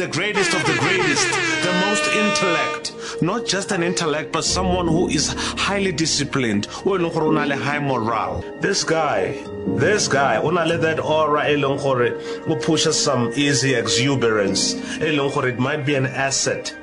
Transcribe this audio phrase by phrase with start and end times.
[0.00, 1.28] the greatest of the greatest,
[1.62, 3.20] the most intellect.
[3.20, 7.58] Not just an intellect, but someone who is highly disciplined, o e leng gore o
[7.58, 8.40] high morale.
[8.62, 9.36] This guy,
[9.76, 12.16] this guy, o na le that aura e leng gore
[12.48, 14.72] o pushes some easy exuberance,
[15.04, 16.74] e leng gore it might be an asset.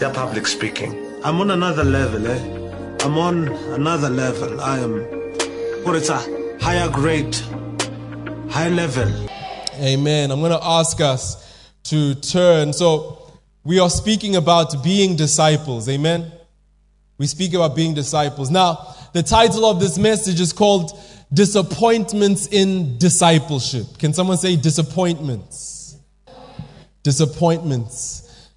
[0.00, 0.94] Yeah, public speaking.
[1.24, 2.40] I'm on another level, eh?
[3.04, 4.60] I'm on another level.
[4.60, 5.00] I am,
[5.82, 6.20] what it's a
[6.60, 7.34] higher grade,
[8.48, 9.10] high level.
[9.80, 10.30] Amen.
[10.30, 11.42] I'm going to ask us
[11.84, 12.72] to turn.
[12.72, 13.20] So,
[13.64, 15.88] we are speaking about being disciples.
[15.88, 16.30] Amen.
[17.16, 18.50] We speak about being disciples.
[18.50, 20.92] Now, the title of this message is called
[21.32, 23.86] Disappointments in Discipleship.
[23.98, 25.96] Can someone say disappointments?
[27.02, 28.50] Disappointments.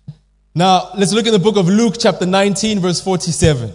[0.54, 3.72] Now, let's look in the book of Luke, chapter 19, verse 47.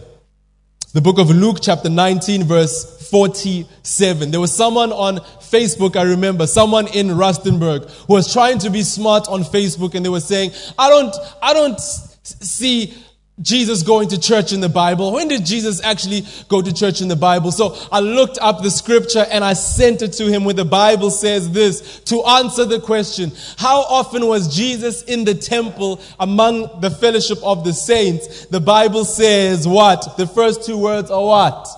[0.94, 4.30] The book of Luke, chapter 19, verse 47.
[4.30, 8.82] There was someone on Facebook, I remember, someone in Rustenburg who was trying to be
[8.82, 12.94] smart on Facebook and they were saying, I don't, I don't see
[13.40, 15.12] Jesus going to church in the Bible.
[15.12, 17.50] When did Jesus actually go to church in the Bible?
[17.50, 21.10] So I looked up the scripture and I sent it to him where the Bible
[21.10, 26.90] says this to answer the question, how often was Jesus in the temple among the
[26.90, 28.46] fellowship of the saints?
[28.46, 30.18] The Bible says what?
[30.18, 31.68] The first two words are what?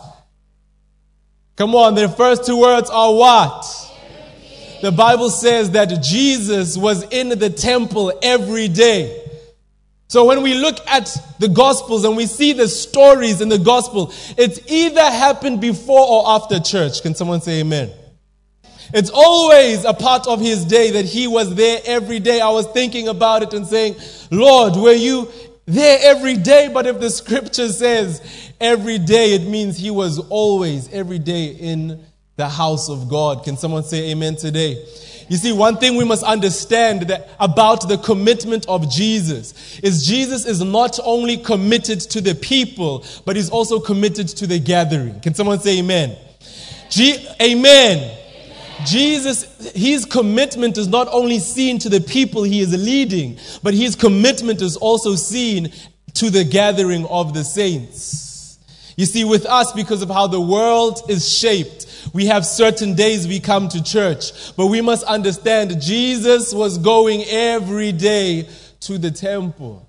[1.57, 3.65] Come on, the first two words are what?
[4.83, 9.24] The Bible says that Jesus was in the temple every day.
[10.09, 14.13] So when we look at the Gospels and we see the stories in the Gospel,
[14.37, 17.03] it's either happened before or after church.
[17.03, 17.91] Can someone say amen?
[18.93, 22.41] It's always a part of his day that he was there every day.
[22.41, 23.97] I was thinking about it and saying,
[24.31, 25.29] Lord, were you
[25.67, 26.71] there every day?
[26.73, 32.05] But if the scripture says every day, it means he was always every day in
[32.37, 33.43] the house of God.
[33.43, 34.85] Can someone say amen today?
[35.29, 40.63] You see, one thing we must understand about the commitment of Jesus is Jesus is
[40.63, 45.21] not only committed to the people, but he's also committed to the gathering.
[45.21, 46.17] Can someone say amen?
[46.91, 48.19] G- amen.
[48.85, 53.97] Jesus, his commitment is not only seen to the people he is leading, but his
[53.97, 55.73] commitment is also seen
[56.15, 58.34] to the gathering of the saints.
[58.97, 63.27] You see, with us, because of how the world is shaped, we have certain days
[63.27, 68.49] we come to church, but we must understand Jesus was going every day
[68.81, 69.89] to the temple.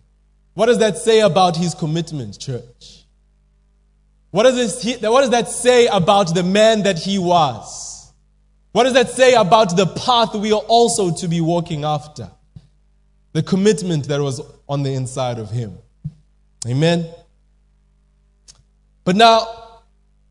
[0.55, 3.03] What does that say about his commitment, church?
[4.31, 8.11] What does, this, what does that say about the man that he was?
[8.71, 12.29] What does that say about the path we are also to be walking after?
[13.33, 15.77] The commitment that was on the inside of him.
[16.67, 17.07] Amen.
[19.05, 19.47] But now,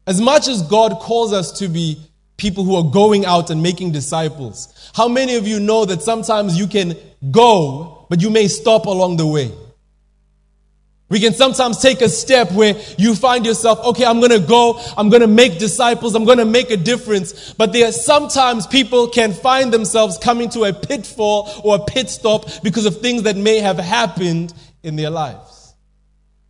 [0.07, 1.99] as much as God calls us to be
[2.37, 6.59] people who are going out and making disciples, how many of you know that sometimes
[6.59, 6.97] you can
[7.31, 9.51] go, but you may stop along the way?
[11.09, 15.11] We can sometimes take a step where you find yourself, okay, I'm gonna go, I'm
[15.11, 17.53] gonna make disciples, I'm gonna make a difference.
[17.53, 22.47] But there sometimes people can find themselves coming to a pitfall or a pit stop
[22.65, 24.53] because of things that may have happened
[24.83, 25.54] in their lives.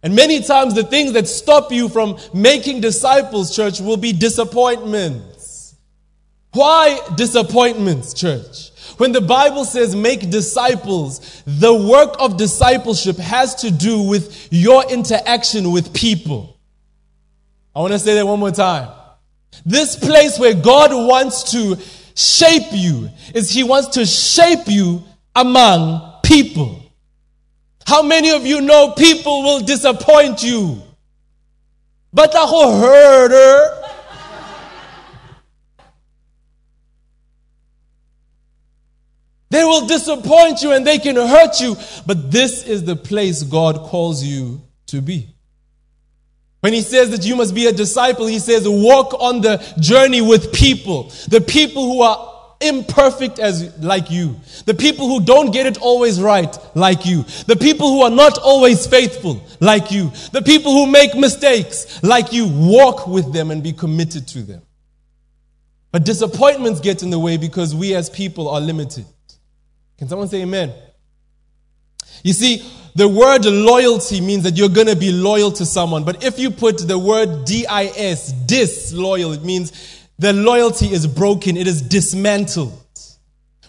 [0.04, 5.74] And many times the things that stop you from making disciples, church, will be disappointments.
[6.52, 8.70] Why disappointments, church?
[8.98, 14.84] When the Bible says make disciples, the work of discipleship has to do with your
[14.92, 16.58] interaction with people.
[17.74, 18.90] I want to say that one more time.
[19.64, 21.78] This place where God wants to
[22.14, 25.02] shape you is He wants to shape you
[25.34, 26.83] among people.
[27.86, 30.82] How many of you know people will disappoint you?
[32.12, 33.82] But a whole herder.
[39.50, 41.76] They will disappoint you and they can hurt you.
[42.06, 45.28] But this is the place God calls you to be.
[46.60, 50.22] When he says that you must be a disciple, he says walk on the journey
[50.22, 51.12] with people.
[51.28, 54.36] The people who are imperfect as like you.
[54.66, 57.22] The people who don't get it always right like you.
[57.46, 60.10] The people who are not always faithful like you.
[60.32, 62.48] The people who make mistakes like you.
[62.48, 64.62] Walk with them and be committed to them.
[65.92, 69.06] But disappointments get in the way because we as people are limited.
[69.98, 70.72] Can someone say amen?
[72.24, 76.04] You see, the word loyalty means that you're going to be loyal to someone.
[76.04, 81.66] But if you put the word D-I-S, disloyal, it means the loyalty is broken, it
[81.66, 82.80] is dismantled.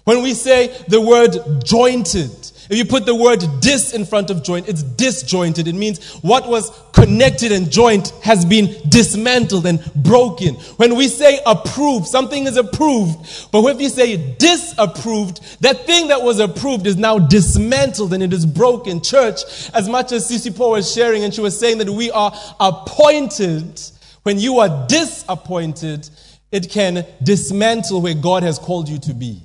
[0.03, 2.31] When we say the word jointed,
[2.69, 5.67] If you put the word dis in front of joint, it's disjointed.
[5.67, 10.55] It means what was connected and joint has been dismantled and broken.
[10.77, 13.51] When we say approved, something is approved.
[13.51, 18.33] But if you say disapproved, that thing that was approved is now dismantled and it
[18.33, 18.99] is broken.
[19.01, 19.41] Church,
[19.73, 23.79] as much as Sissy Paul was sharing and she was saying that we are appointed,
[24.23, 26.09] when you are disappointed,
[26.51, 29.41] it can dismantle where God has called you to be.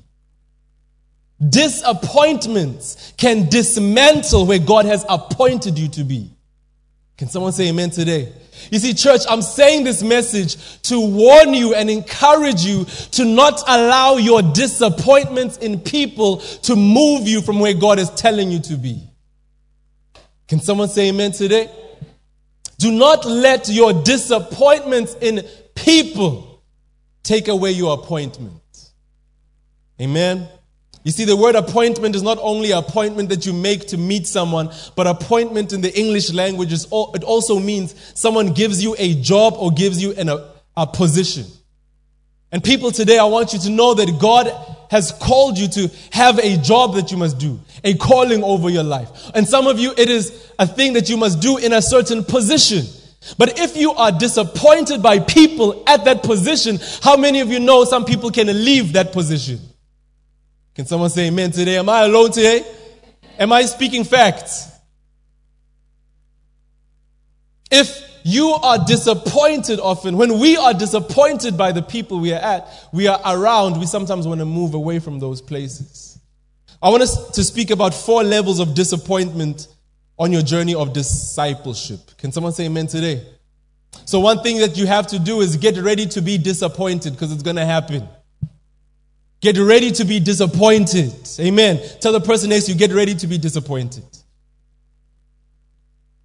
[1.49, 6.31] Disappointments can dismantle where God has appointed you to be.
[7.17, 8.33] Can someone say amen today?
[8.71, 13.63] You see, church, I'm saying this message to warn you and encourage you to not
[13.67, 18.77] allow your disappointments in people to move you from where God is telling you to
[18.77, 19.03] be.
[20.49, 21.71] Can someone say amen today?
[22.79, 26.50] Do not let your disappointments in people
[27.23, 28.91] take away your appointment.
[30.01, 30.49] Amen.
[31.03, 34.71] You see, the word appointment is not only appointment that you make to meet someone,
[34.97, 39.15] but appointment in the English language is, all, it also means someone gives you a
[39.15, 41.47] job or gives you an, a, a position.
[42.53, 44.53] And people today, I want you to know that God
[44.91, 48.83] has called you to have a job that you must do, a calling over your
[48.83, 49.31] life.
[49.35, 52.25] And some of you, it is a thing that you must do in a certain
[52.25, 52.85] position.
[53.37, 57.85] But if you are disappointed by people at that position, how many of you know
[57.85, 59.61] some people can leave that position?
[60.75, 61.79] Can someone say amen today?
[61.79, 62.65] Am I alone today?
[63.39, 64.69] Am I speaking facts?
[67.71, 72.69] If you are disappointed often, when we are disappointed by the people we are at,
[72.93, 76.19] we are around, we sometimes want to move away from those places.
[76.83, 79.69] I want us to speak about four levels of disappointment
[80.21, 81.99] on your journey of discipleship.
[82.19, 83.27] Can someone say amen today?
[84.05, 87.33] So, one thing that you have to do is get ready to be disappointed because
[87.33, 88.07] it's going to happen.
[89.41, 91.15] Get ready to be disappointed.
[91.41, 91.81] Amen.
[92.01, 94.05] Tell the person next to you, get ready to be disappointed.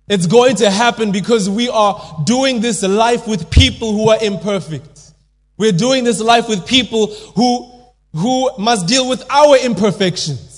[0.10, 5.14] It's going to happen because we are doing this life with people who are imperfect.
[5.58, 7.72] We're doing this life with people who,
[8.14, 10.55] who must deal with our imperfections.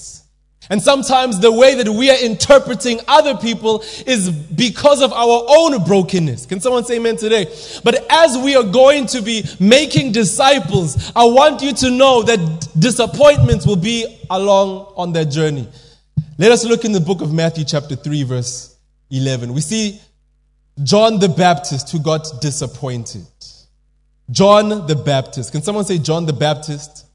[0.70, 5.84] And sometimes the way that we are interpreting other people is because of our own
[5.86, 6.46] brokenness.
[6.46, 7.46] Can someone say amen today?
[7.84, 12.68] But as we are going to be making disciples, I want you to know that
[12.78, 15.68] disappointments will be along on that journey.
[16.38, 18.78] Let us look in the book of Matthew, chapter 3, verse
[19.10, 19.54] 11.
[19.54, 20.00] We see
[20.84, 23.26] John the Baptist who got disappointed.
[24.30, 25.52] John the Baptist.
[25.52, 27.07] Can someone say John the Baptist?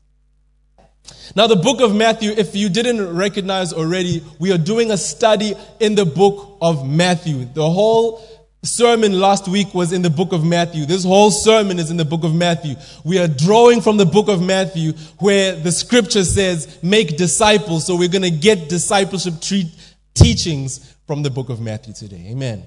[1.34, 5.54] Now, the book of Matthew, if you didn't recognize already, we are doing a study
[5.80, 7.46] in the book of Matthew.
[7.46, 8.22] The whole
[8.62, 10.84] sermon last week was in the book of Matthew.
[10.84, 12.76] This whole sermon is in the book of Matthew.
[13.04, 17.86] We are drawing from the book of Matthew where the scripture says, make disciples.
[17.86, 19.66] So we're going to get discipleship treat,
[20.14, 22.28] teachings from the book of Matthew today.
[22.30, 22.66] Amen.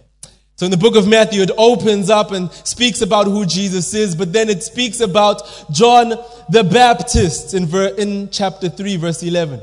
[0.56, 4.16] So in the book of Matthew, it opens up and speaks about who Jesus is,
[4.16, 6.14] but then it speaks about John
[6.50, 9.62] the Baptist in, ver- in chapter 3, verse 11.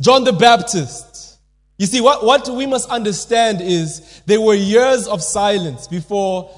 [0.00, 1.38] John the Baptist.
[1.78, 6.50] You see, what, what we must understand is there were years of silence before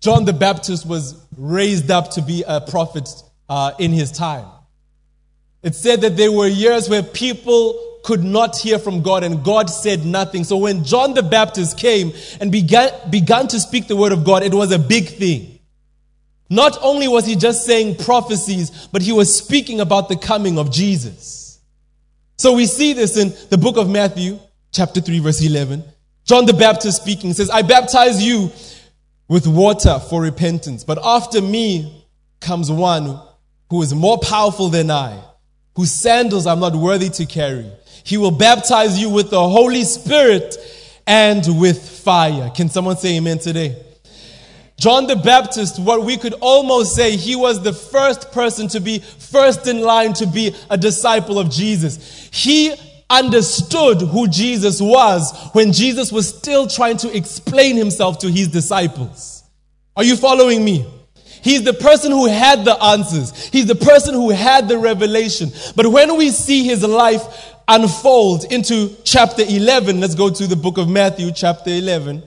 [0.00, 3.08] John the Baptist was raised up to be a prophet
[3.48, 4.46] uh, in his time.
[5.62, 9.68] It said that there were years where people could not hear from God and God
[9.68, 10.44] said nothing.
[10.44, 14.44] So when John the Baptist came and began, began to speak the word of God,
[14.44, 15.58] it was a big thing.
[16.48, 20.70] Not only was he just saying prophecies, but he was speaking about the coming of
[20.70, 21.58] Jesus.
[22.36, 24.38] So we see this in the book of Matthew,
[24.70, 25.82] chapter 3, verse 11.
[26.24, 28.52] John the Baptist speaking says, I baptize you
[29.26, 32.06] with water for repentance, but after me
[32.40, 33.20] comes one
[33.68, 35.20] who is more powerful than I,
[35.74, 37.68] whose sandals I'm not worthy to carry.
[38.06, 40.56] He will baptize you with the Holy Spirit
[41.08, 42.50] and with fire.
[42.54, 43.82] Can someone say amen today?
[44.78, 49.00] John the Baptist, what we could almost say, he was the first person to be
[49.00, 52.30] first in line to be a disciple of Jesus.
[52.32, 52.76] He
[53.10, 59.42] understood who Jesus was when Jesus was still trying to explain himself to his disciples.
[59.96, 60.86] Are you following me?
[61.42, 63.46] He's the person who had the answers.
[63.48, 65.50] He's the person who had the revelation.
[65.74, 70.00] But when we see his life unfold into chapter 11.
[70.00, 72.22] Let's go to the book of Matthew, chapter 11.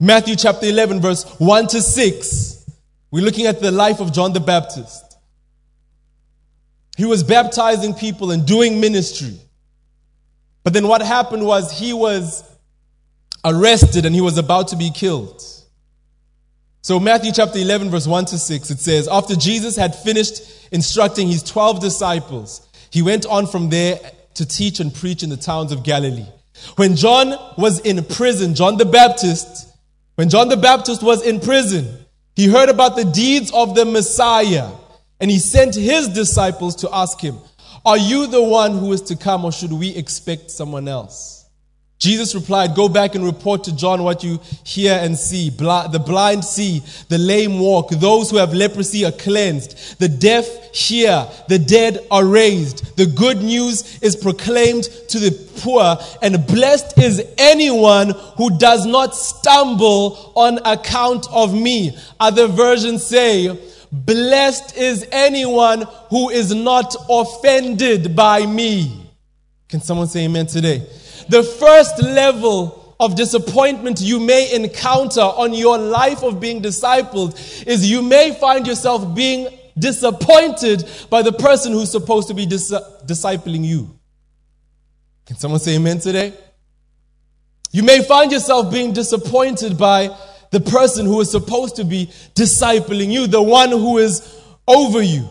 [0.00, 2.70] Matthew, chapter 11, verse 1 to 6.
[3.10, 5.16] We're looking at the life of John the Baptist.
[6.96, 9.38] He was baptizing people and doing ministry.
[10.62, 12.42] But then what happened was he was
[13.44, 15.42] arrested and he was about to be killed.
[16.82, 21.28] So, Matthew chapter 11, verse 1 to 6, it says, After Jesus had finished instructing
[21.28, 23.98] his 12 disciples, he went on from there
[24.34, 26.26] to teach and preach in the towns of Galilee.
[26.76, 29.68] When John was in prison, John the Baptist,
[30.14, 32.04] when John the Baptist was in prison,
[32.36, 34.70] he heard about the deeds of the Messiah
[35.20, 37.38] and he sent his disciples to ask him,
[37.84, 41.43] Are you the one who is to come or should we expect someone else?
[42.04, 45.48] Jesus replied, Go back and report to John what you hear and see.
[45.48, 50.44] The blind see, the lame walk, those who have leprosy are cleansed, the deaf
[50.74, 52.94] hear, the dead are raised.
[52.98, 55.30] The good news is proclaimed to the
[55.62, 61.96] poor, and blessed is anyone who does not stumble on account of me.
[62.20, 63.58] Other versions say,
[63.90, 69.08] Blessed is anyone who is not offended by me.
[69.70, 70.86] Can someone say amen today?
[71.28, 77.88] The first level of disappointment you may encounter on your life of being discipled is
[77.88, 82.72] you may find yourself being disappointed by the person who's supposed to be dis-
[83.04, 83.98] discipling you.
[85.26, 86.32] Can someone say amen today?
[87.72, 90.16] You may find yourself being disappointed by
[90.52, 95.28] the person who is supposed to be discipling you, the one who is over you.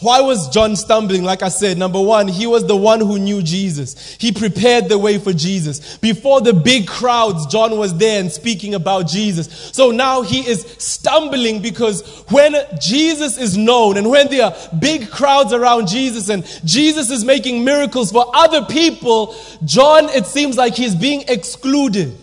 [0.00, 1.24] Why was John stumbling?
[1.24, 4.16] Like I said, number one, he was the one who knew Jesus.
[4.20, 5.98] He prepared the way for Jesus.
[5.98, 9.48] Before the big crowds, John was there and speaking about Jesus.
[9.72, 15.10] So now he is stumbling because when Jesus is known and when there are big
[15.10, 20.74] crowds around Jesus and Jesus is making miracles for other people, John, it seems like
[20.74, 22.14] he's being excluded.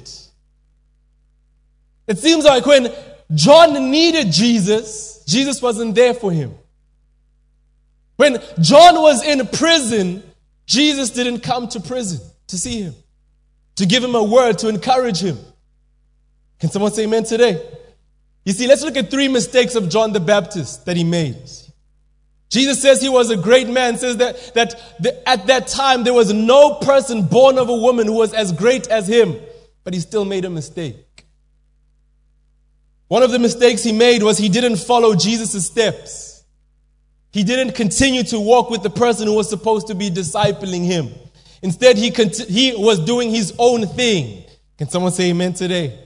[2.07, 2.93] It seems like when
[3.33, 6.53] John needed Jesus, Jesus wasn't there for him.
[8.15, 10.23] When John was in prison,
[10.65, 12.95] Jesus didn't come to prison to see him,
[13.75, 15.37] to give him a word, to encourage him.
[16.59, 17.61] Can someone say amen today?
[18.45, 21.35] You see, let's look at three mistakes of John the Baptist that he made.
[22.49, 26.13] Jesus says he was a great man, says that, that the, at that time there
[26.13, 29.35] was no person born of a woman who was as great as him,
[29.83, 31.25] but he still made a mistake.
[33.07, 36.34] One of the mistakes he made was he didn't follow Jesus' steps.
[37.35, 41.09] He didn't continue to walk with the person who was supposed to be discipling him.
[41.61, 44.45] Instead, he, he was doing his own thing.
[44.77, 45.99] Can someone say amen today?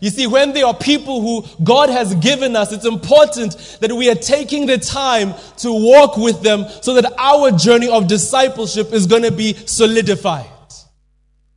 [0.00, 4.10] You see, when there are people who God has given us, it's important that we
[4.10, 9.06] are taking the time to walk with them so that our journey of discipleship is
[9.06, 10.46] going to be solidified.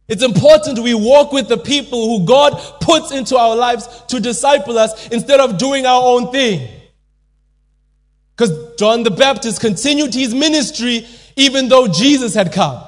[0.09, 4.77] It's important we walk with the people who God puts into our lives to disciple
[4.77, 6.81] us instead of doing our own thing.
[8.35, 12.83] Because John the Baptist continued his ministry even though Jesus had come.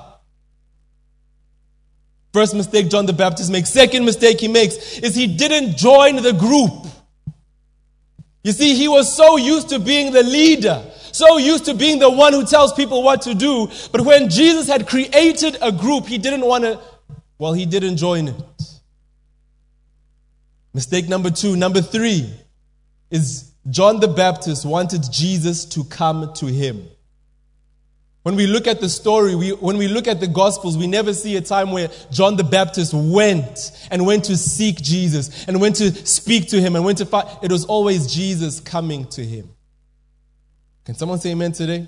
[2.33, 3.69] First mistake John the Baptist makes.
[3.69, 6.85] Second mistake he makes is he didn't join the group.
[8.43, 12.09] You see, he was so used to being the leader, so used to being the
[12.09, 13.69] one who tells people what to do.
[13.91, 16.79] But when Jesus had created a group, he didn't want to,
[17.39, 18.35] well, he didn't join it.
[20.75, 21.55] Mistake number two.
[21.55, 22.29] Number three
[23.09, 26.87] is John the Baptist wanted Jesus to come to him.
[28.25, 31.13] When we look at the story, we, when we look at the Gospels, we never
[31.13, 35.75] see a time where John the Baptist went and went to seek Jesus and went
[35.75, 37.27] to speak to him and went to fight.
[37.43, 39.49] It was always Jesus coming to him.
[40.85, 41.87] Can someone say amen today?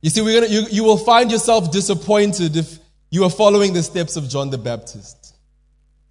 [0.00, 2.78] You see, we're gonna, you, you will find yourself disappointed if
[3.10, 5.21] you are following the steps of John the Baptist.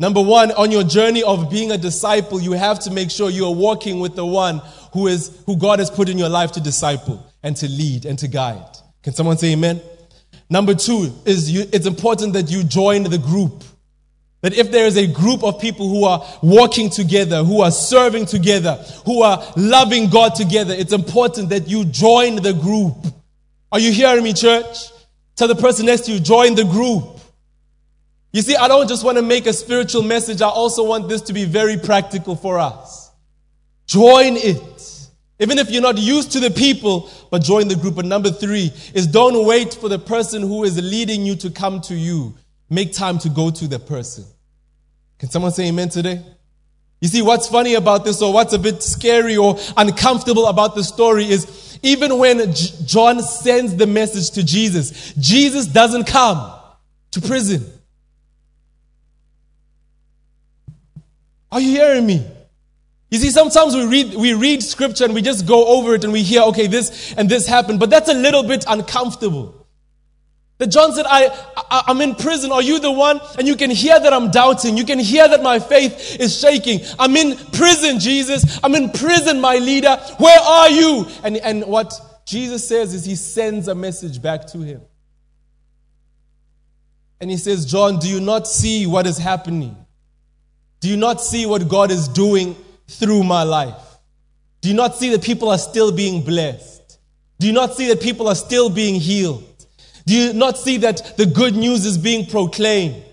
[0.01, 3.46] Number one, on your journey of being a disciple, you have to make sure you
[3.46, 4.60] are walking with the one
[4.93, 8.17] who is, who God has put in your life to disciple and to lead and
[8.17, 8.65] to guide.
[9.03, 9.79] Can someone say amen?
[10.50, 13.63] Number two is you, it's important that you join the group.
[14.41, 18.25] That if there is a group of people who are walking together, who are serving
[18.25, 22.96] together, who are loving God together, it's important that you join the group.
[23.72, 24.77] Are you hearing me, church?
[25.36, 27.21] Tell the person next to you, join the group.
[28.32, 31.22] You see, I don't just want to make a spiritual message, I also want this
[31.24, 33.12] to be very practical for us.
[33.88, 35.08] Join it.
[35.40, 37.98] Even if you're not used to the people, but join the group.
[37.98, 41.82] And number three is don't wait for the person who is leading you to come
[41.82, 42.36] to you.
[42.70, 44.24] Make time to go to the person.
[45.18, 46.24] Can someone say amen today?
[47.02, 50.84] You see, what's funny about this or what's a bit scary or uncomfortable about the
[50.84, 56.54] story is even when J- John sends the message to Jesus, Jesus doesn't come
[57.12, 57.66] to prison.
[61.51, 62.25] Are you hearing me?
[63.10, 66.13] You see, sometimes we read, we read scripture and we just go over it and
[66.13, 69.67] we hear, okay, this and this happened, but that's a little bit uncomfortable.
[70.60, 71.27] That John said, I,
[71.58, 72.51] I, I'm in prison.
[72.51, 73.20] Are you the one?
[73.38, 74.77] And you can hear that I'm doubting.
[74.77, 76.81] You can hear that my faith is shaking.
[77.00, 78.60] I'm in prison, Jesus.
[78.63, 79.98] I'm in prison, my leader.
[80.20, 81.08] Where are you?
[81.24, 81.93] And, and what
[82.25, 84.81] Jesus says is he sends a message back to him.
[87.20, 89.81] And he says, John, do you not see what is happening?
[90.82, 92.56] Do you not see what God is doing
[92.88, 93.82] through my life?
[94.60, 97.00] Do you not see that people are still being blessed?
[97.40, 99.44] Do you not see that people are still being healed?
[100.06, 103.04] Do you not see that the good news is being proclaimed?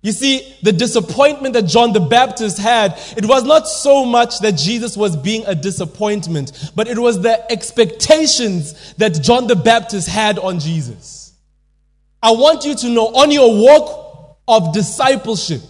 [0.00, 4.52] You see, the disappointment that John the Baptist had, it was not so much that
[4.52, 10.38] Jesus was being a disappointment, but it was the expectations that John the Baptist had
[10.38, 11.32] on Jesus.
[12.22, 15.60] I want you to know on your walk of discipleship,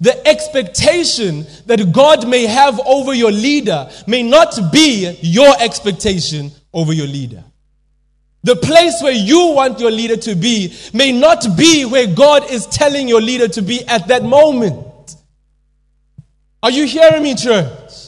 [0.00, 6.92] the expectation that God may have over your leader may not be your expectation over
[6.92, 7.44] your leader.
[8.44, 12.66] The place where you want your leader to be may not be where God is
[12.66, 15.16] telling your leader to be at that moment.
[16.62, 18.01] Are you hearing me, church?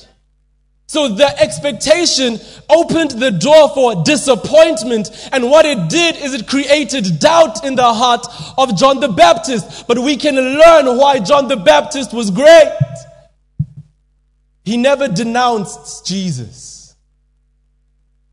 [0.95, 2.39] So the expectation
[2.71, 5.11] opened the door for disappointment.
[5.33, 8.25] And what it did is it created doubt in the heart
[8.57, 9.89] of John the Baptist.
[9.89, 12.73] But we can learn why John the Baptist was great.
[14.65, 16.95] He never denounced Jesus.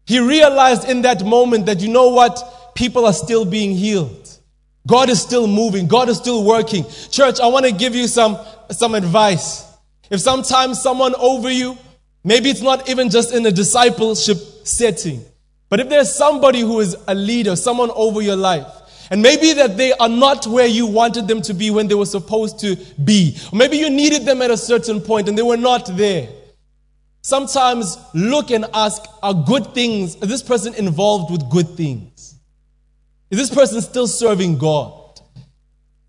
[0.06, 2.76] He realized in that moment that you know what?
[2.76, 4.38] People are still being healed.
[4.86, 5.88] God is still moving.
[5.88, 6.86] God is still working.
[7.10, 8.38] Church, I want to give you some,
[8.70, 9.66] some advice.
[10.12, 11.76] If sometimes someone over you,
[12.24, 15.24] maybe it's not even just in a discipleship setting,
[15.70, 18.68] but if there's somebody who is a leader, someone over your life,
[19.10, 22.06] and maybe that they are not where you wanted them to be when they were
[22.06, 25.58] supposed to be, or maybe you needed them at a certain point and they were
[25.58, 26.30] not there.
[27.22, 32.36] Sometimes look and ask, are good things, is this person involved with good things?
[33.30, 35.20] Is this person still serving God?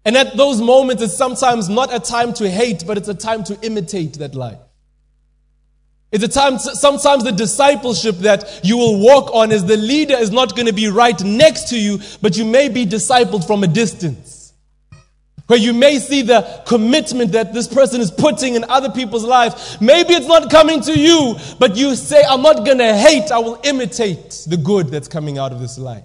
[0.04, 3.44] And at those moments, it's sometimes not a time to hate, but it's a time
[3.44, 4.58] to imitate that life.
[6.12, 10.30] It's a time, sometimes the discipleship that you will walk on is the leader is
[10.30, 13.66] not going to be right next to you, but you may be discipled from a
[13.66, 14.52] distance.
[15.46, 19.78] Where you may see the commitment that this person is putting in other people's lives.
[19.80, 23.38] Maybe it's not coming to you, but you say, I'm not going to hate, I
[23.38, 26.04] will imitate the good that's coming out of this life.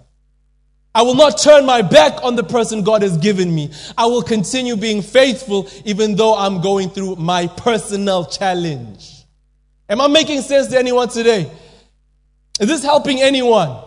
[0.95, 3.71] I will not turn my back on the person God has given me.
[3.97, 9.16] I will continue being faithful even though I'm going through my personal challenge.
[9.89, 11.51] Am I making sense to anyone today?
[12.59, 13.83] Is this helping anyone?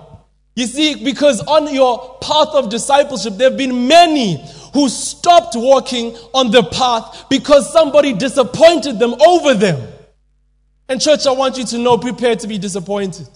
[0.56, 6.16] You see, because on your path of discipleship, there have been many who stopped walking
[6.34, 9.92] on the path because somebody disappointed them over them.
[10.88, 13.28] And, church, I want you to know prepare to be disappointed.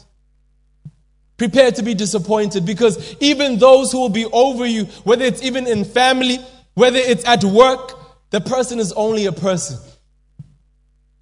[1.37, 5.67] Prepare to be disappointed because even those who will be over you, whether it's even
[5.67, 6.39] in family,
[6.75, 7.93] whether it's at work,
[8.31, 9.79] the person is only a person.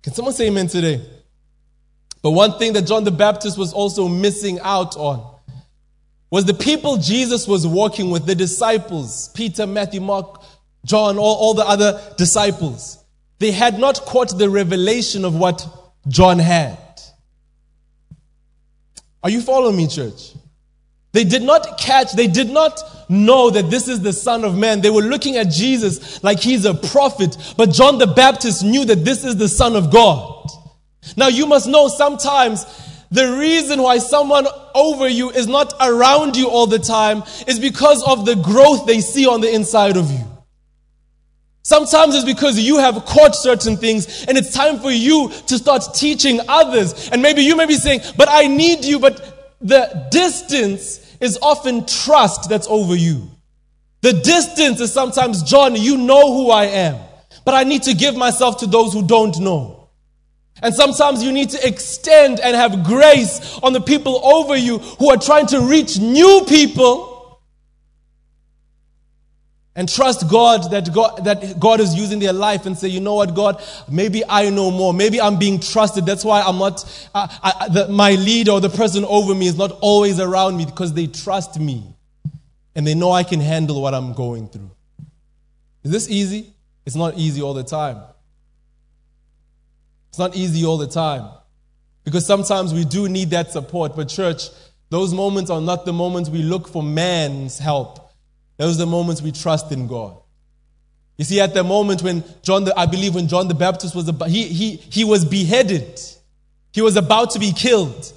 [0.02, 1.00] Can someone say amen today?
[2.22, 5.28] But one thing that John the Baptist was also missing out on
[6.30, 10.40] was the people Jesus was walking with, the disciples, Peter, Matthew, Mark,
[10.86, 13.04] John, all, all the other disciples.
[13.38, 15.66] They had not caught the revelation of what
[16.08, 16.78] John had.
[19.22, 20.32] Are you following me, church?
[21.12, 22.80] They did not catch, they did not
[23.10, 24.80] know that this is the Son of Man.
[24.80, 29.04] They were looking at Jesus like he's a prophet, but John the Baptist knew that
[29.04, 30.50] this is the Son of God.
[31.16, 32.64] Now you must know sometimes
[33.10, 38.02] the reason why someone over you is not around you all the time is because
[38.04, 40.24] of the growth they see on the inside of you.
[41.62, 45.82] Sometimes it's because you have caught certain things and it's time for you to start
[45.94, 47.10] teaching others.
[47.10, 51.86] And maybe you may be saying, but I need you, but the distance is often
[51.86, 53.30] trust that's over you.
[54.00, 56.98] The distance is sometimes, John, you know who I am,
[57.44, 59.81] but I need to give myself to those who don't know.
[60.62, 65.10] And sometimes you need to extend and have grace on the people over you who
[65.10, 67.40] are trying to reach new people.
[69.74, 73.14] And trust God that God, that God is using their life and say, you know
[73.14, 74.92] what, God, maybe I know more.
[74.92, 76.04] Maybe I'm being trusted.
[76.04, 79.56] That's why I'm not, uh, I, the, my leader or the person over me is
[79.56, 81.96] not always around me because they trust me
[82.74, 84.70] and they know I can handle what I'm going through.
[85.84, 86.52] Is this easy?
[86.84, 88.02] It's not easy all the time.
[90.12, 91.26] It's not easy all the time
[92.04, 93.96] because sometimes we do need that support.
[93.96, 94.50] But, church,
[94.90, 98.12] those moments are not the moments we look for man's help,
[98.58, 100.18] those are the moments we trust in God.
[101.16, 104.06] You see, at the moment when John, the, I believe when John the Baptist was,
[104.06, 105.98] about, he, he, he was beheaded,
[106.74, 108.12] he was about to be killed.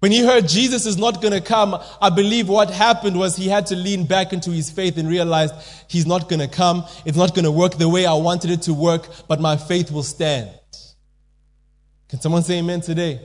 [0.00, 3.48] When he heard Jesus is not going to come, I believe what happened was he
[3.48, 5.54] had to lean back into his faith and realized
[5.88, 6.84] he's not going to come.
[7.06, 9.90] It's not going to work the way I wanted it to work, but my faith
[9.90, 10.50] will stand.
[12.10, 13.20] Can someone say amen today?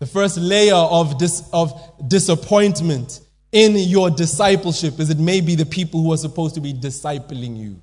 [0.00, 1.72] The first layer of, dis, of
[2.06, 6.74] disappointment in your discipleship is it may be the people who are supposed to be
[6.74, 7.82] discipling you.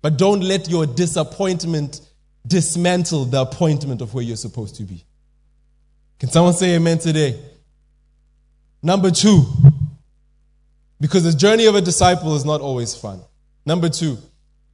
[0.00, 2.00] But don't let your disappointment
[2.46, 5.04] dismantle the appointment of where you're supposed to be.
[6.18, 7.38] Can someone say amen today?
[8.82, 9.44] Number two,
[11.00, 13.20] because the journey of a disciple is not always fun.
[13.66, 14.16] Number two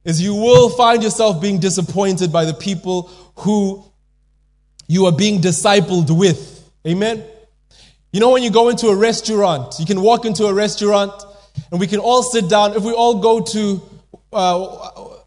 [0.05, 3.83] is you will find yourself being disappointed by the people who
[4.89, 6.67] you are being discipled with.
[6.85, 7.23] Amen?
[8.11, 11.13] You know, when you go into a restaurant, you can walk into a restaurant
[11.71, 12.75] and we can all sit down.
[12.75, 13.81] If we all go to,
[14.33, 15.19] uh,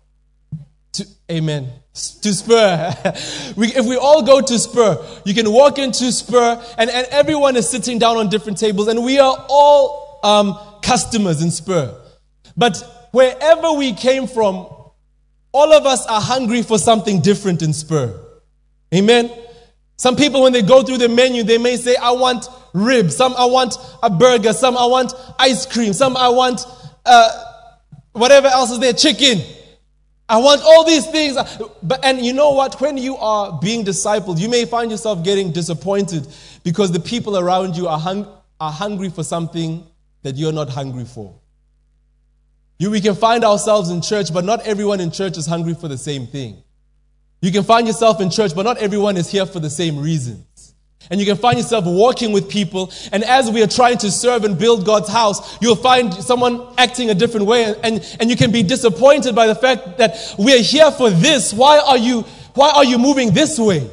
[0.94, 2.92] to amen, to Spur.
[3.56, 7.54] we, if we all go to Spur, you can walk into Spur and, and everyone
[7.56, 11.94] is sitting down on different tables and we are all um, customers in Spur.
[12.56, 14.66] But wherever we came from,
[15.52, 18.18] all of us are hungry for something different in Spur.
[18.92, 19.30] Amen.
[19.96, 23.16] Some people, when they go through the menu, they may say, I want ribs.
[23.16, 24.52] Some, I want a burger.
[24.52, 25.92] Some, I want ice cream.
[25.92, 26.66] Some, I want
[27.04, 27.44] uh,
[28.12, 29.40] whatever else is there, chicken.
[30.28, 31.36] I want all these things.
[31.82, 32.80] But, and you know what?
[32.80, 36.26] When you are being discipled, you may find yourself getting disappointed
[36.64, 38.26] because the people around you are, hung,
[38.58, 39.86] are hungry for something
[40.22, 41.38] that you're not hungry for.
[42.78, 45.86] You, we can find ourselves in church, but not everyone in church is hungry for
[45.86, 46.62] the same thing.
[47.42, 50.74] You can find yourself in church, but not everyone is here for the same reasons.
[51.10, 54.44] And you can find yourself walking with people, and as we are trying to serve
[54.44, 58.36] and build God's house, you'll find someone acting a different way, and, and, and you
[58.36, 61.52] can be disappointed by the fact that we are here for this.
[61.52, 62.22] Why are you,
[62.54, 63.90] why are you moving this way?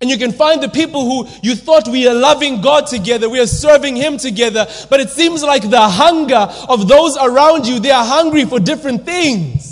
[0.00, 3.38] And you can find the people who you thought we are loving God together, we
[3.38, 7.92] are serving Him together, but it seems like the hunger of those around you, they
[7.92, 9.69] are hungry for different things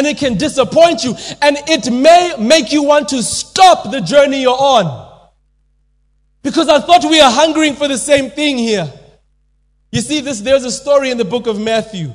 [0.00, 4.40] and it can disappoint you and it may make you want to stop the journey
[4.40, 5.08] you're on.
[6.42, 8.90] Because I thought we are hungering for the same thing here.
[9.92, 12.14] You see this there's a story in the book of Matthew,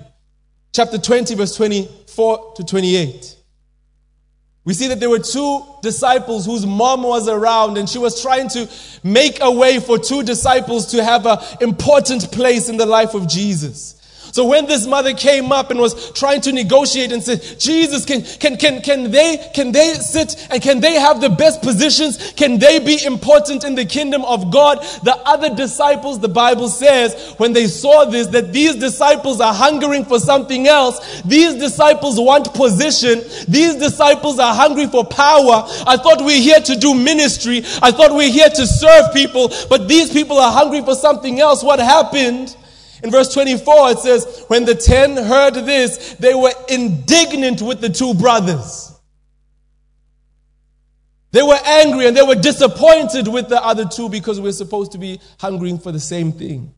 [0.74, 3.36] chapter 20 verse 24 to 28.
[4.64, 8.50] We see that there were two disciples whose mom was around and she was trying
[8.50, 8.68] to
[9.04, 13.28] make a way for two disciples to have an important place in the life of
[13.28, 14.02] Jesus.
[14.36, 18.22] So when this mother came up and was trying to negotiate and said, Jesus, can,
[18.22, 22.34] can, can, can they, can they sit and can they have the best positions?
[22.34, 24.82] Can they be important in the kingdom of God?
[25.04, 30.04] The other disciples, the Bible says, when they saw this, that these disciples are hungering
[30.04, 31.22] for something else.
[31.22, 33.22] These disciples want position.
[33.48, 35.64] These disciples are hungry for power.
[35.88, 37.64] I thought we're here to do ministry.
[37.82, 41.64] I thought we're here to serve people, but these people are hungry for something else.
[41.64, 42.54] What happened?
[43.06, 47.90] In verse 24, it says, When the ten heard this, they were indignant with the
[47.90, 49.00] two brothers.
[51.30, 54.98] They were angry and they were disappointed with the other two because we're supposed to
[54.98, 56.74] be hungering for the same thing.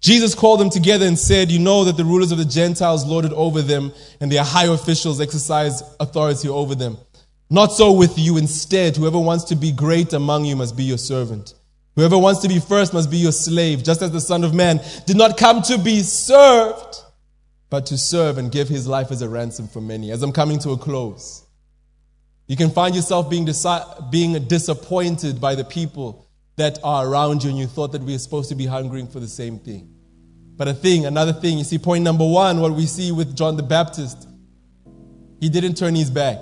[0.00, 3.32] Jesus called them together and said, You know that the rulers of the Gentiles lorded
[3.34, 6.98] over them, and their high officials exercise authority over them.
[7.48, 8.38] Not so with you.
[8.38, 11.54] Instead, whoever wants to be great among you must be your servant.
[12.00, 14.80] Whoever wants to be first must be your slave, just as the Son of Man
[15.04, 16.96] did not come to be served,
[17.68, 20.10] but to serve and give his life as a ransom for many.
[20.10, 21.44] As I'm coming to a close,
[22.46, 27.50] you can find yourself being, disi- being disappointed by the people that are around you,
[27.50, 29.94] and you thought that we are supposed to be hungering for the same thing.
[30.56, 33.58] But a thing, another thing, you see, point number one, what we see with John
[33.58, 34.26] the Baptist,
[35.38, 36.38] he didn't turn his back.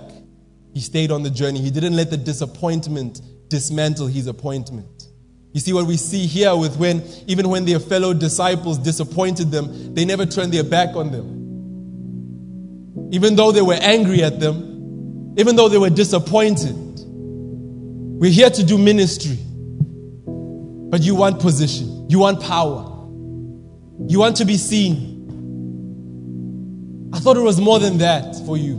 [0.73, 1.61] He stayed on the journey.
[1.61, 4.98] He didn't let the disappointment dismantle his appointment.
[5.53, 9.95] You see what we see here with when, even when their fellow disciples disappointed them,
[9.95, 11.37] they never turned their back on them.
[13.13, 16.75] Even though they were angry at them, even though they were disappointed.
[18.21, 19.39] We're here to do ministry.
[20.91, 22.83] But you want position, you want power,
[24.09, 25.17] you want to be seen.
[27.13, 28.79] I thought it was more than that for you.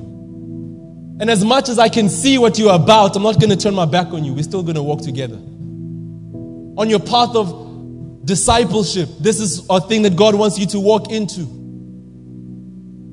[1.19, 3.75] And as much as I can see what you're about, I'm not going to turn
[3.75, 4.33] my back on you.
[4.33, 5.39] We're still going to walk together
[6.79, 9.09] on your path of discipleship.
[9.19, 11.41] This is a thing that God wants you to walk into.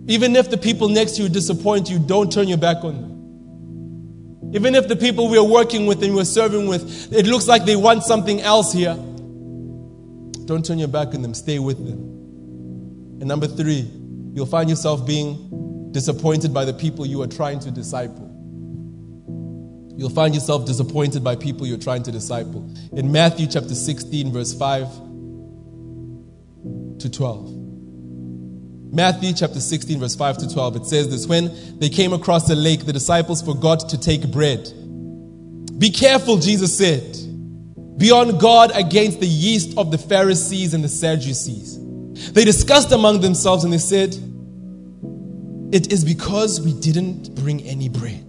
[0.09, 4.55] Even if the people next to you disappoint you, don't turn your back on them.
[4.55, 7.75] Even if the people we're working with and we're serving with, it looks like they
[7.75, 8.95] want something else here,
[10.45, 11.35] don't turn your back on them.
[11.35, 11.99] Stay with them.
[13.19, 13.91] And number three,
[14.33, 18.26] you'll find yourself being disappointed by the people you are trying to disciple.
[19.97, 22.71] You'll find yourself disappointed by people you're trying to disciple.
[22.93, 24.89] In Matthew chapter 16, verse 5
[26.99, 27.57] to 12.
[28.93, 32.55] Matthew chapter 16, verse 5 to 12, it says this When they came across the
[32.55, 34.71] lake, the disciples forgot to take bread.
[35.79, 37.17] Be careful, Jesus said.
[37.99, 41.79] be on guard against the yeast of the Pharisees and the Sadducees.
[42.33, 44.15] They discussed among themselves and they said,
[45.73, 48.26] It is because we didn't bring any bread.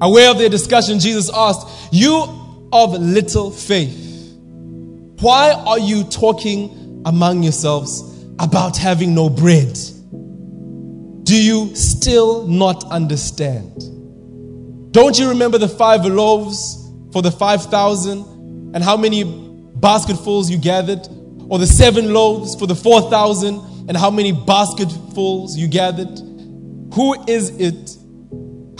[0.00, 2.24] Aware of their discussion, Jesus asked, You
[2.72, 4.06] of little faith,
[5.20, 9.78] why are you talking among yourselves about having no bread?
[11.24, 14.92] Do you still not understand?
[14.92, 21.06] Don't you remember the five loaves for the 5,000 and how many basketfuls you gathered?
[21.48, 26.18] Or the seven loaves for the 4,000 and how many basketfuls you gathered?
[26.94, 27.96] Who is it?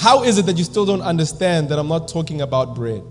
[0.00, 3.04] How is it that you still don't understand that I'm not talking about bread?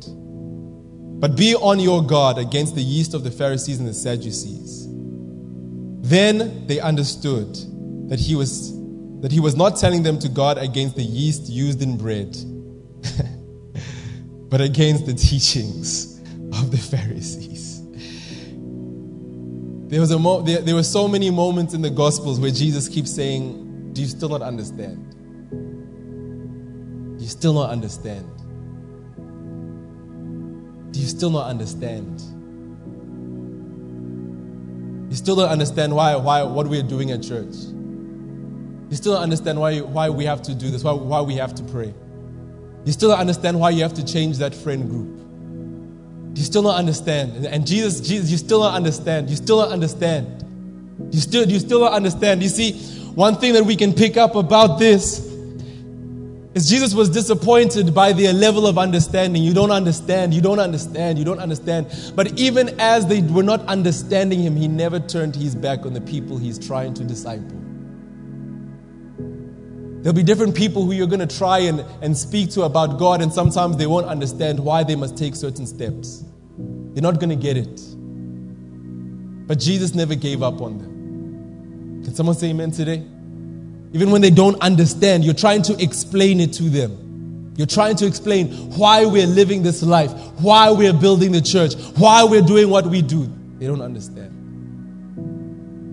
[1.21, 4.87] But be on your guard against the yeast of the Pharisees and the Sadducees.
[6.01, 7.53] Then they understood
[8.09, 8.73] that he was
[9.21, 12.35] that he was not telling them to guard against the yeast used in bread,
[14.49, 16.17] but against the teachings
[16.53, 17.83] of the Pharisees.
[19.89, 22.89] There, was a mo- there, there were so many moments in the Gospels where Jesus
[22.89, 25.17] keeps saying, Do you still not understand?
[27.29, 28.25] You still not understand?
[30.91, 32.19] Do you still not understand?
[35.11, 37.53] You still don't understand why, why what we're doing at church.
[38.89, 41.53] You still don't understand why, why we have to do this, why, why we have
[41.53, 41.93] to pray.
[42.85, 46.35] You still don't understand why you have to change that friend group.
[46.35, 47.35] You still don't understand.
[47.35, 49.29] And, and Jesus, Jesus, you still don't understand.
[49.29, 50.43] You still don't understand.
[51.13, 52.41] You still, you still don't understand.
[52.41, 52.71] You see,
[53.13, 55.28] one thing that we can pick up about this
[56.55, 59.43] is Jesus was disappointed by their level of understanding.
[59.43, 61.87] You don't understand, you don't understand, you don't understand.
[62.15, 66.01] But even as they were not understanding him, he never turned his back on the
[66.01, 67.57] people he's trying to disciple.
[70.01, 73.21] There'll be different people who you're going to try and, and speak to about God,
[73.21, 76.23] and sometimes they won't understand why they must take certain steps.
[76.57, 77.81] They're not going to get it.
[79.45, 82.03] But Jesus never gave up on them.
[82.05, 83.05] Can someone say amen today?
[83.93, 87.53] Even when they don't understand, you're trying to explain it to them.
[87.57, 88.47] You're trying to explain
[88.77, 93.01] why we're living this life, why we're building the church, why we're doing what we
[93.01, 93.29] do.
[93.57, 94.35] They don't understand.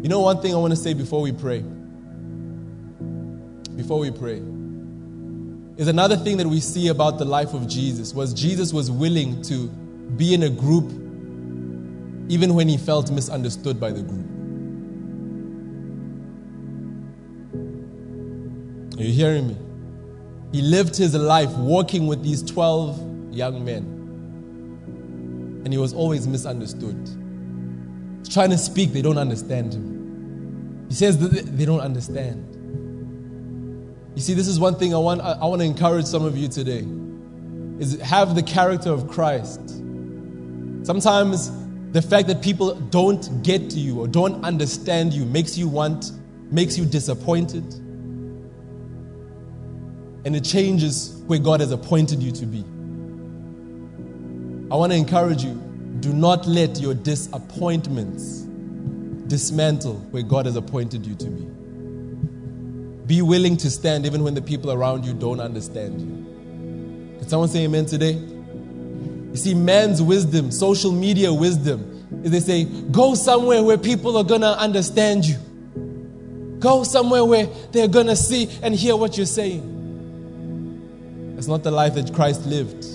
[0.03, 1.65] You know, one thing I want to say before we pray
[3.77, 4.43] before we pray
[5.77, 9.43] is another thing that we see about the life of Jesus was Jesus was willing
[9.43, 9.69] to
[10.17, 10.91] be in a group
[12.29, 14.27] even when he felt misunderstood by the group.
[18.97, 19.57] Are you hearing me?
[20.53, 23.83] He lived his life walking with these 12 young men.
[25.65, 26.97] And he was always misunderstood.
[28.21, 30.87] He's trying to speak, they don't understand him.
[30.89, 32.53] He says they don't understand.
[34.15, 36.49] You see, this is one thing I want, I want to encourage some of you
[36.49, 36.87] today
[37.79, 39.61] is have the character of Christ.
[40.85, 41.51] Sometimes
[41.93, 46.13] the fact that people don't get to you or don't understand you makes you want,
[46.51, 47.65] makes you disappointed.
[50.27, 52.65] And it changes where God has appointed you to be.
[54.73, 55.55] I want to encourage you
[56.01, 58.41] do not let your disappointments
[59.29, 61.45] dismantle where God has appointed you to be.
[63.07, 67.19] Be willing to stand even when the people around you don't understand you.
[67.21, 68.15] Can someone say amen today?
[68.15, 74.25] You see, man's wisdom, social media wisdom, is they say, go somewhere where people are
[74.25, 75.37] going to understand you.
[76.59, 79.76] Go somewhere where they're going to see and hear what you're saying.
[81.37, 82.87] That's not the life that Christ lived.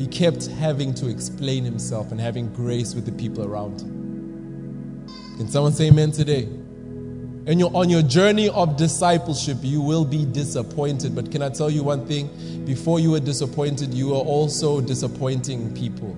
[0.00, 5.06] He kept having to explain himself and having grace with the people around him.
[5.36, 6.44] Can someone say amen today?
[6.44, 11.14] And you're on your journey of discipleship, you will be disappointed.
[11.14, 12.64] But can I tell you one thing?
[12.64, 16.16] Before you were disappointed, you are also disappointing people.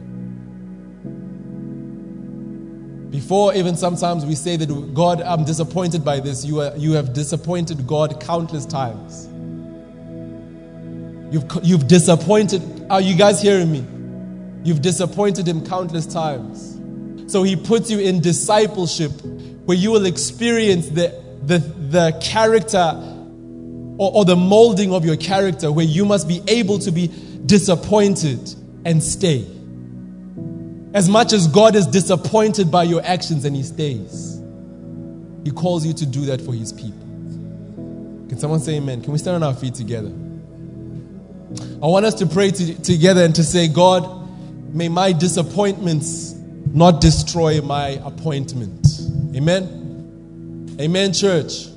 [3.11, 7.13] Before even sometimes we say that God, I'm disappointed by this, you, are, you have
[7.13, 9.29] disappointed God countless times.
[11.31, 13.85] You've, you've disappointed, are you guys hearing me?
[14.65, 16.75] You've disappointed Him countless times.
[17.31, 19.13] So He puts you in discipleship
[19.65, 22.95] where you will experience the, the, the character
[23.99, 27.09] or, or the molding of your character, where you must be able to be
[27.45, 29.47] disappointed and stay.
[30.95, 34.41] As much as God is disappointed by your actions and He stays,
[35.45, 37.07] He calls you to do that for His people.
[38.29, 39.03] Can someone say amen?
[39.03, 40.13] Can we stand on our feet together?
[41.81, 46.35] I want us to pray to, together and to say, God, may my disappointments
[46.73, 48.85] not destroy my appointment.
[49.37, 50.77] Amen.
[50.81, 51.69] Amen, church.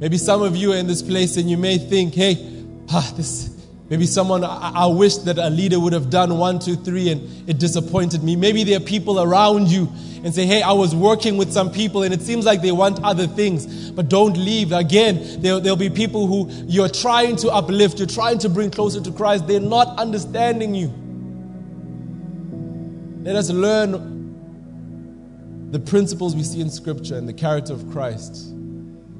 [0.00, 3.56] Maybe some of you are in this place and you may think, hey, ah, this,
[3.88, 7.48] Maybe someone, I, I wish that a leader would have done one, two, three, and
[7.48, 8.34] it disappointed me.
[8.34, 9.92] Maybe there are people around you
[10.26, 12.98] and say, hey, I was working with some people and it seems like they want
[13.04, 14.72] other things, but don't leave.
[14.72, 19.00] Again, there, there'll be people who you're trying to uplift, you're trying to bring closer
[19.00, 19.46] to Christ.
[19.46, 20.88] They're not understanding you.
[23.22, 24.16] Let us learn
[25.70, 28.52] the principles we see in Scripture and the character of Christ,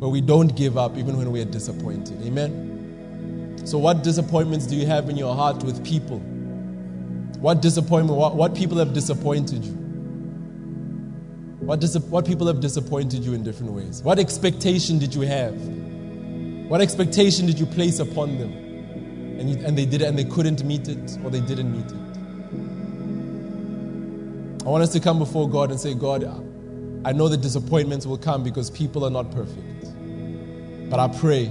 [0.01, 2.21] where we don't give up even when we are disappointed.
[2.27, 3.62] Amen.
[3.64, 6.19] So, what disappointments do you have in your heart with people?
[7.38, 9.86] What disappointment, what, what people have disappointed you?
[11.66, 14.02] What, dis- what people have disappointed you in different ways?
[14.02, 15.55] What expectation did you have?
[16.68, 18.52] What expectation did you place upon them?
[19.38, 21.85] And, you, and they did it and they couldn't meet it or they didn't meet
[21.85, 21.92] it.
[24.64, 26.24] I want us to come before God and say, God,
[27.05, 29.85] I know that disappointments will come because people are not perfect.
[30.88, 31.50] But I pray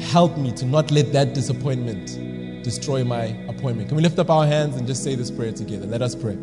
[0.00, 3.88] Help me to not let that disappointment destroy my appointment.
[3.88, 5.86] Can we lift up our hands and just say this prayer together?
[5.86, 6.36] Let us pray.